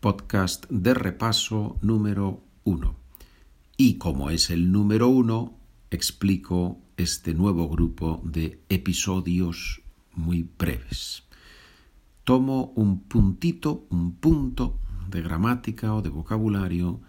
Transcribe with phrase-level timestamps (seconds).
[0.00, 2.96] podcast de repaso número uno.
[3.76, 5.58] Y como es el número uno,
[5.90, 9.82] explico este nuevo grupo de episodios
[10.14, 11.24] muy breves.
[12.24, 14.78] Tomo un puntito, un punto
[15.10, 17.00] de gramática o de vocabulario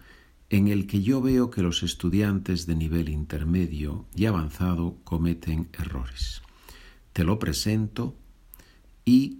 [0.48, 6.42] en el que yo veo que los estudiantes de nivel intermedio y avanzado cometen errores.
[7.12, 8.16] Te lo presento
[9.04, 9.39] y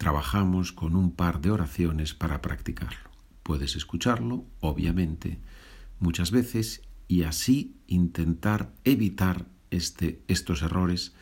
[0.00, 3.10] trabajamos con un par de oraciones para practicarlo.
[3.42, 5.38] Puedes escucharlo, obviamente,
[5.98, 11.12] muchas veces y así intentar evitar este, estos errores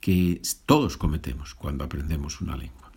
[0.00, 2.92] que todos cometemos cuando aprendemos una lengua.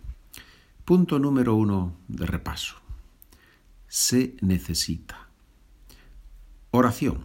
[0.84, 2.76] Punto número uno de repaso.
[3.86, 5.30] Se necesita.
[6.72, 7.24] Oración.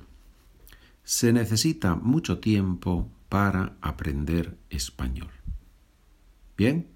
[1.03, 5.31] Se necesita mucho tiempo para aprender español.
[6.55, 6.92] Bien.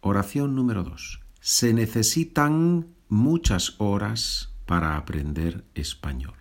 [0.00, 1.20] Oración número dos.
[1.40, 6.34] Se necesitan muchas horas para aprender español.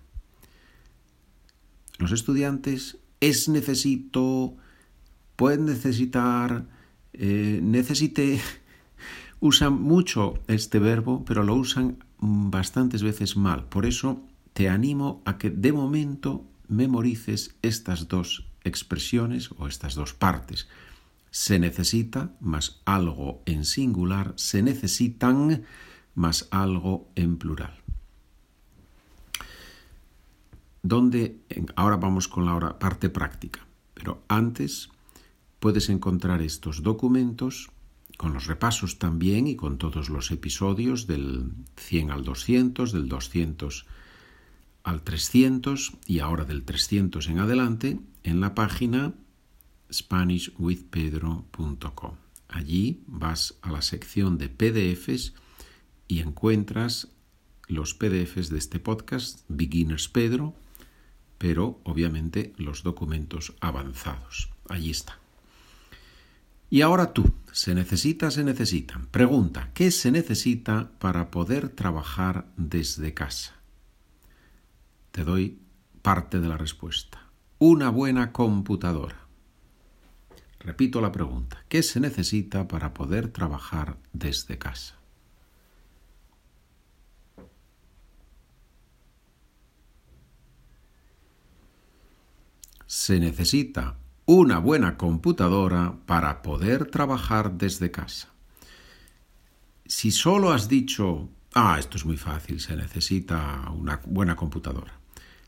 [1.97, 4.55] Los estudiantes es necesito,
[5.35, 6.67] pueden necesitar,
[7.13, 8.39] eh, necesite,
[9.41, 13.66] usan mucho este verbo, pero lo usan bastantes veces mal.
[13.66, 14.23] Por eso
[14.53, 20.67] te animo a que de momento memorices estas dos expresiones o estas dos partes.
[21.31, 25.63] Se necesita más algo en singular, se necesitan
[26.16, 27.75] más algo en plural.
[30.81, 31.39] Donde
[31.75, 34.89] ahora vamos con la parte práctica, pero antes
[35.59, 37.69] puedes encontrar estos documentos
[38.17, 43.85] con los repasos también y con todos los episodios del 100 al 200, del 200
[44.83, 49.13] al 300 y ahora del 300 en adelante en la página
[49.91, 52.15] SpanishWithPedro.com.
[52.47, 55.33] Allí vas a la sección de PDFs
[56.07, 57.09] y encuentras
[57.67, 60.55] los PDFs de este podcast, Beginners Pedro,
[61.38, 64.49] pero obviamente los documentos avanzados.
[64.67, 65.19] Allí está.
[66.72, 69.01] Y ahora tú, se necesita, se necesita.
[69.11, 73.55] Pregunta, ¿qué se necesita para poder trabajar desde casa?
[75.11, 75.59] Te doy
[76.01, 77.25] parte de la respuesta.
[77.57, 79.28] Una buena computadora.
[80.59, 85.00] Repito la pregunta, ¿qué se necesita para poder trabajar desde casa?
[92.90, 98.30] se necesita una buena computadora para poder trabajar desde casa.
[99.86, 105.00] Si solo has dicho, ah, esto es muy fácil, se necesita una buena computadora.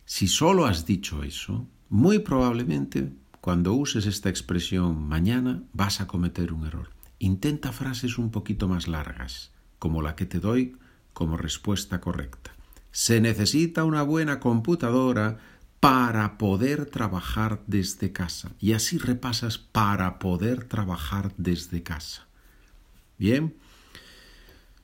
[0.05, 6.53] Si solo has dicho eso, muy probablemente cuando uses esta expresión mañana vas a cometer
[6.53, 6.89] un error.
[7.17, 10.77] Intenta frases un poquito más largas, como la que te doy
[11.13, 12.51] como respuesta correcta.
[12.91, 15.39] Se necesita una buena computadora
[15.79, 18.51] para poder trabajar desde casa.
[18.59, 22.27] Y así repasas para poder trabajar desde casa.
[23.17, 23.55] Bien.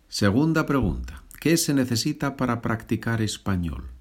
[0.09, 1.23] Segunda pregunta.
[1.40, 3.91] ¿Qué se necesita para practicar español?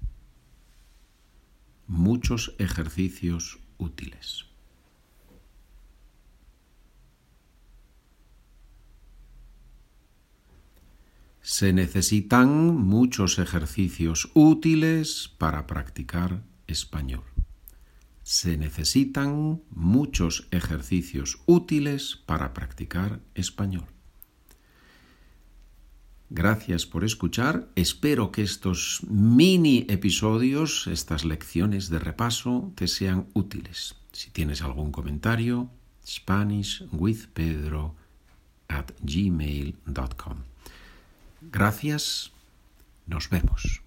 [1.85, 3.59] Muchos ejercicios
[11.41, 17.23] Se necesitan muchos ejercicios útiles para practicar español.
[18.21, 23.96] Se necesitan muchos ejercicios útiles para practicar español.
[26.29, 27.67] Gracias por escuchar.
[27.75, 33.95] Espero que estos mini episodios, estas lecciones de repaso, te sean útiles.
[34.11, 35.69] Si tienes algún comentario,
[36.05, 37.95] SpanishWithPedro
[38.67, 40.37] at gmail.com.
[41.41, 42.31] Gracias.
[43.05, 43.86] Nos vemos.